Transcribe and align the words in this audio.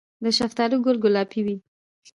د 0.23 0.25
شفتالو 0.37 0.77
ګل 0.85 0.97
ګلابي 1.03 1.41
وي؟ 1.45 1.57